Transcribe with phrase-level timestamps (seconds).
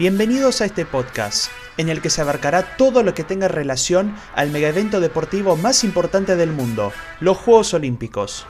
[0.00, 4.48] Bienvenidos a este podcast, en el que se abarcará todo lo que tenga relación al
[4.48, 8.46] megaevento deportivo más importante del mundo, los Juegos Olímpicos.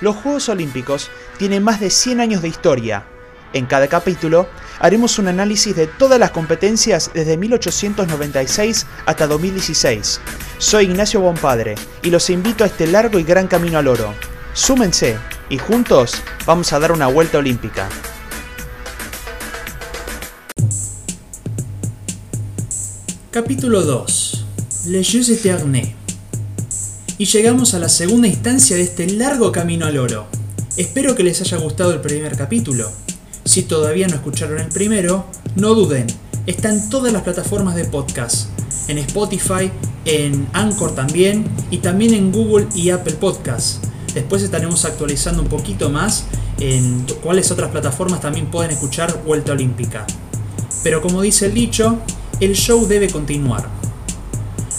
[0.00, 3.04] Los Juegos Olímpicos tienen más de 100 años de historia.
[3.52, 4.48] En cada capítulo
[4.78, 10.22] haremos un análisis de todas las competencias desde 1896 hasta 2016.
[10.56, 14.14] Soy Ignacio Bonpadre y los invito a este largo y gran camino al oro.
[14.54, 15.18] Súmense
[15.50, 16.14] y juntos
[16.46, 17.90] vamos a dar una vuelta olímpica.
[23.32, 24.44] Capítulo 2.
[24.88, 25.94] Les Jeux Éternés.
[27.16, 30.26] Y llegamos a la segunda instancia de este largo camino al oro.
[30.76, 32.90] Espero que les haya gustado el primer capítulo.
[33.46, 35.24] Si todavía no escucharon el primero,
[35.56, 36.08] no duden,
[36.46, 38.50] está en todas las plataformas de podcast,
[38.88, 39.72] en Spotify,
[40.04, 43.80] en Anchor también y también en Google y Apple Podcasts.
[44.12, 46.26] Después estaremos actualizando un poquito más
[46.60, 50.06] en cuáles otras plataformas también pueden escuchar Vuelta Olímpica.
[50.82, 51.98] Pero como dice el dicho,
[52.44, 53.68] el show debe continuar.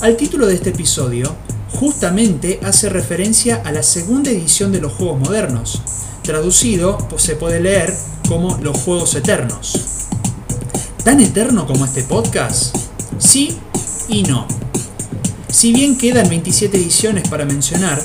[0.00, 1.34] Al título de este episodio,
[1.72, 5.82] justamente hace referencia a la segunda edición de los Juegos Modernos.
[6.22, 7.92] Traducido, pues se puede leer
[8.28, 10.06] como los Juegos Eternos.
[11.02, 12.76] ¿Tan eterno como este podcast?
[13.18, 13.58] Sí
[14.08, 14.46] y no.
[15.50, 18.00] Si bien quedan 27 ediciones para mencionar,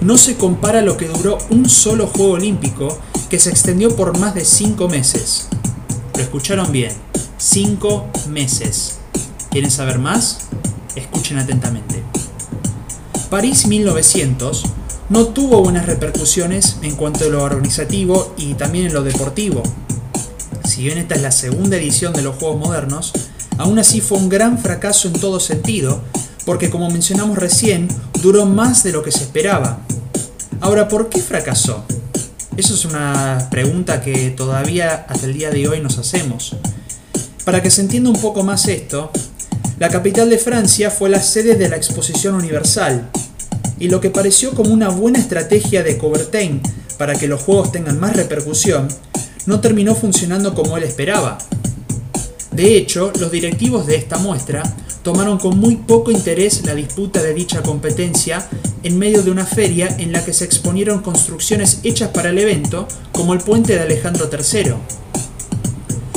[0.00, 2.98] no se compara lo que duró un solo Juego Olímpico
[3.30, 5.46] que se extendió por más de 5 meses.
[6.16, 6.92] Lo escucharon bien,
[7.50, 8.98] 5 meses.
[9.50, 10.40] ¿Quieren saber más?
[10.94, 12.02] Escuchen atentamente.
[13.30, 14.64] París 1900
[15.08, 19.62] no tuvo buenas repercusiones en cuanto a lo organizativo y también en lo deportivo.
[20.64, 23.12] Si bien esta es la segunda edición de los Juegos Modernos,
[23.56, 26.02] aún así fue un gran fracaso en todo sentido,
[26.44, 27.88] porque como mencionamos recién,
[28.20, 29.78] duró más de lo que se esperaba.
[30.60, 31.82] Ahora, ¿por qué fracasó?
[32.58, 36.54] Eso es una pregunta que todavía hasta el día de hoy nos hacemos.
[37.48, 39.10] Para que se entienda un poco más esto,
[39.78, 43.08] la capital de Francia fue la sede de la Exposición Universal,
[43.78, 46.60] y lo que pareció como una buena estrategia de Coubertin
[46.98, 48.88] para que los juegos tengan más repercusión,
[49.46, 51.38] no terminó funcionando como él esperaba.
[52.50, 54.62] De hecho, los directivos de esta muestra
[55.02, 58.46] tomaron con muy poco interés la disputa de dicha competencia
[58.82, 62.86] en medio de una feria en la que se exponieron construcciones hechas para el evento,
[63.10, 64.74] como el puente de Alejandro III.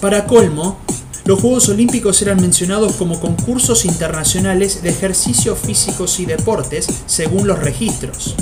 [0.00, 0.78] Para colmo,
[1.24, 7.60] los Juegos Olímpicos eran mencionados como concursos internacionales de ejercicios físicos y deportes según los
[7.60, 8.34] registros.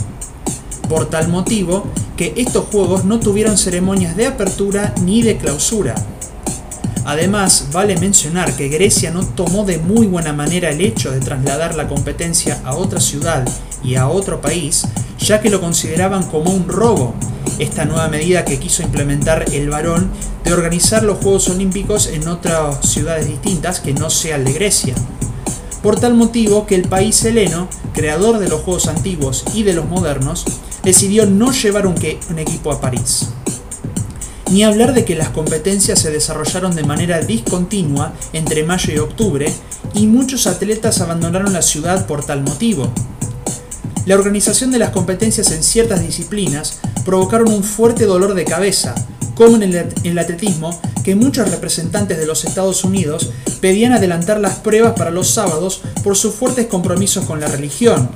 [0.88, 1.86] Por tal motivo
[2.16, 5.94] que estos Juegos no tuvieron ceremonias de apertura ni de clausura.
[7.04, 11.74] Además, vale mencionar que Grecia no tomó de muy buena manera el hecho de trasladar
[11.74, 13.46] la competencia a otra ciudad
[13.82, 14.86] y a otro país,
[15.20, 17.14] ya que lo consideraban como un robo
[17.58, 20.10] esta nueva medida que quiso implementar el varón
[20.44, 24.94] de organizar los Juegos Olímpicos en otras ciudades distintas que no sea el de Grecia.
[25.82, 29.86] Por tal motivo que el país heleno, creador de los Juegos antiguos y de los
[29.86, 30.44] modernos,
[30.82, 31.96] decidió no llevar un,
[32.30, 33.28] un equipo a París.
[34.50, 39.52] Ni hablar de que las competencias se desarrollaron de manera discontinua entre mayo y octubre,
[39.94, 42.90] y muchos atletas abandonaron la ciudad por tal motivo.
[44.06, 48.94] La organización de las competencias en ciertas disciplinas provocaron un fuerte dolor de cabeza,
[49.34, 49.62] como en
[50.04, 55.30] el, atletismo, que muchos representantes de los Estados Unidos pedían adelantar las pruebas para los
[55.30, 58.10] sábados por sus fuertes compromisos con la religión.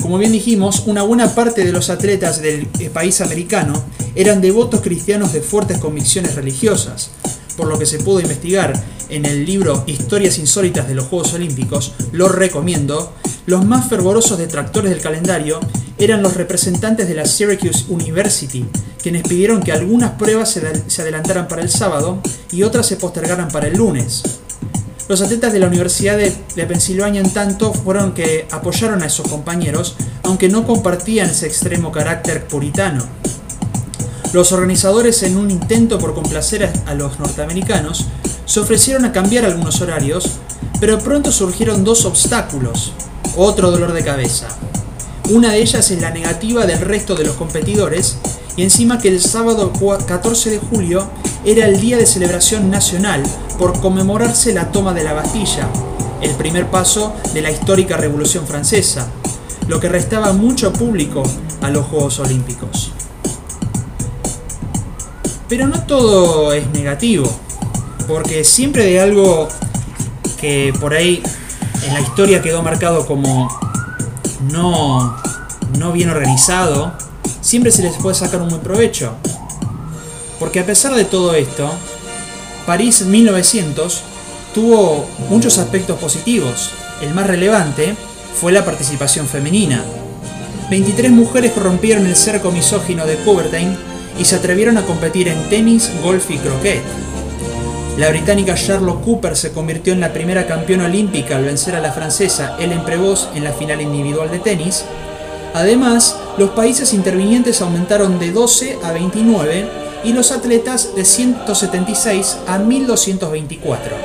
[0.00, 3.84] Como bien dijimos, una buena parte de los atletas del eh, país americano
[4.14, 7.10] eran devotos cristianos de fuertes convicciones religiosas,
[7.56, 8.72] por lo que se pudo investigar
[9.08, 13.12] en el libro Historias insólitas de los Juegos Olímpicos, lo recomiendo,
[13.48, 15.58] los más fervorosos detractores del calendario
[15.96, 18.66] eran los representantes de la Syracuse University,
[19.02, 20.50] quienes pidieron que algunas pruebas
[20.86, 22.20] se adelantaran para el sábado
[22.52, 24.22] y otras se postergaran para el lunes.
[25.08, 29.96] Los atletas de la Universidad de, Pensilvania, en tanto, fueron que apoyaron a esos compañeros,
[30.24, 33.02] aunque no compartían ese extremo carácter puritano.
[34.34, 38.08] Los organizadores, en un intento por complacer a los norteamericanos,
[38.44, 40.32] se ofrecieron a cambiar algunos horarios,
[40.80, 42.92] pero pronto surgieron dos obstáculos,
[43.36, 44.48] otro dolor de cabeza.
[45.30, 48.16] Una de ellas es la negativa del resto de los competidores
[48.56, 49.72] y encima que el sábado
[50.06, 51.06] 14 de julio
[51.44, 53.22] era el día de celebración nacional
[53.58, 55.68] por conmemorarse la toma de la Bastilla,
[56.22, 59.08] el primer paso de la histórica Revolución Francesa,
[59.68, 61.22] lo que restaba mucho público
[61.60, 62.92] a los Juegos Olímpicos.
[65.48, 67.30] Pero no todo es negativo,
[68.06, 69.48] porque siempre de algo
[70.40, 71.22] que por ahí
[71.86, 73.48] en la historia quedó marcado como
[74.50, 75.16] no,
[75.78, 76.92] no bien organizado,
[77.40, 79.14] siempre se les puede sacar un buen provecho.
[80.38, 81.70] Porque a pesar de todo esto,
[82.66, 84.02] París 1900
[84.54, 86.70] tuvo muchos aspectos positivos.
[87.00, 87.94] El más relevante
[88.40, 89.84] fue la participación femenina.
[90.70, 93.76] 23 mujeres rompieron el cerco misógino de Coubertin
[94.18, 96.82] y se atrevieron a competir en tenis, golf y croquet.
[97.98, 101.90] La británica Charlotte Cooper se convirtió en la primera campeona olímpica al vencer a la
[101.90, 104.84] francesa Ellen Prevost en la final individual de tenis.
[105.52, 109.68] Además, los países intervinientes aumentaron de 12 a 29
[110.04, 113.96] y los atletas de 176 a 1224.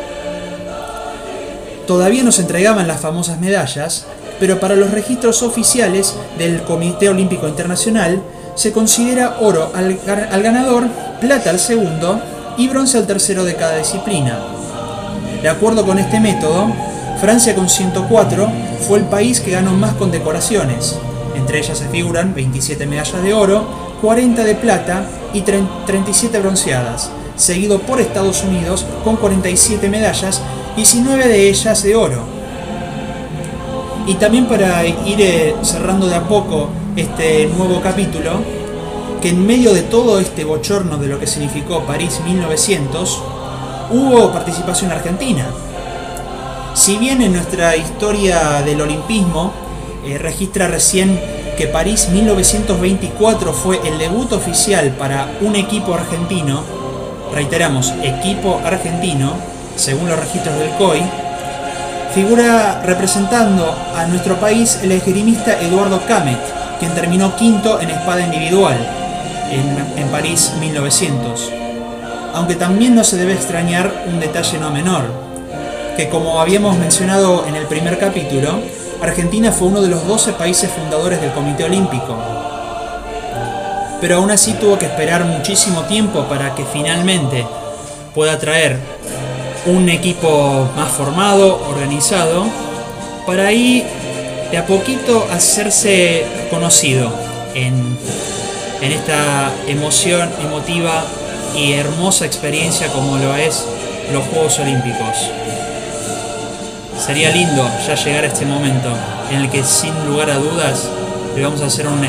[1.86, 4.08] Todavía no se entregaban las famosas medallas,
[4.40, 8.24] pero para los registros oficiales del Comité Olímpico Internacional
[8.56, 10.00] se considera oro al,
[10.32, 10.88] al ganador,
[11.22, 14.40] plata al segundo y bronce al tercero de cada disciplina.
[15.42, 16.68] De acuerdo con este método,
[17.20, 18.50] Francia con 104
[18.88, 20.98] fue el país que ganó más condecoraciones.
[21.36, 23.66] Entre ellas se figuran 27 medallas de oro,
[24.02, 30.42] 40 de plata y 37 bronceadas, seguido por Estados Unidos con 47 medallas,
[30.76, 32.24] 19 de ellas de oro.
[34.06, 38.42] Y también para ir eh, cerrando de a poco este nuevo capítulo,
[39.24, 43.24] que en medio de todo este bochorno de lo que significó París 1900,
[43.92, 45.46] hubo participación argentina.
[46.74, 49.54] Si bien en nuestra historia del olimpismo
[50.06, 51.18] eh, registra recién
[51.58, 56.62] que París 1924 fue el debut oficial para un equipo argentino,
[57.34, 59.36] reiteramos, equipo argentino,
[59.78, 61.02] según los registros del COI,
[62.14, 66.42] figura representando a nuestro país el esgrimista Eduardo Camet,
[66.78, 69.03] quien terminó quinto en espada individual,
[69.54, 71.52] en, París 1900.
[72.34, 75.04] Aunque también no se debe extrañar un detalle no menor,
[75.98, 78.60] que como habíamos mencionado en el primer capítulo,
[79.02, 82.18] Argentina fue uno de los 12 países fundadores del Comité Olímpico.
[84.02, 87.46] Pero aún así tuvo que esperar muchísimo tiempo para que finalmente
[88.14, 88.78] pueda traer
[89.66, 92.46] un equipo más formado, organizado,
[93.26, 93.86] para ahí
[94.52, 97.12] de a poquito hacerse conocido
[97.56, 97.98] en
[98.84, 101.06] en esta emoción emotiva
[101.56, 103.66] y hermosa experiencia como lo es
[104.12, 105.32] los Juegos Olímpicos.
[107.00, 108.90] Sería lindo ya llegar a este momento
[109.32, 110.90] en el que sin lugar a dudas
[111.34, 112.06] le vamos a hacer un,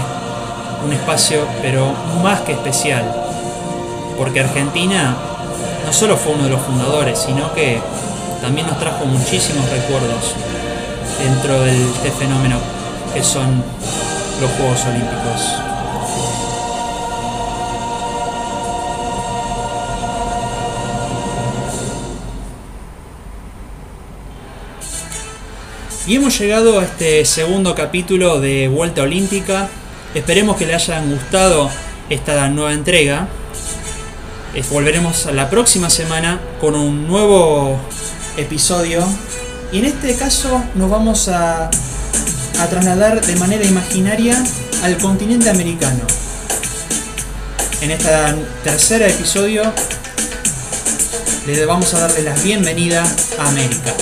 [0.84, 1.92] un espacio pero
[2.24, 3.04] más que especial.
[4.18, 5.16] Porque Argentina
[5.86, 7.80] no solo fue uno de los fundadores, sino que
[8.42, 10.34] también nos trajo muchísimos recuerdos
[11.22, 12.58] dentro de este fenómeno
[13.14, 13.62] que son
[14.40, 15.73] los Juegos Olímpicos.
[26.06, 29.70] Y hemos llegado a este segundo capítulo de Vuelta Olímpica.
[30.14, 31.70] Esperemos que le hayan gustado
[32.10, 33.26] esta nueva entrega.
[34.70, 37.80] Volveremos la próxima semana con un nuevo
[38.36, 39.02] episodio.
[39.72, 41.70] Y en este caso nos vamos a,
[42.68, 44.36] trasladar de manera imaginaria
[44.82, 46.02] al continente americano.
[47.80, 48.10] En este
[48.62, 49.62] tercer episodio
[51.46, 53.04] le vamos a darle la bienvenida
[53.38, 53.94] a América.